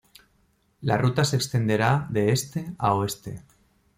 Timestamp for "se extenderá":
1.25-2.07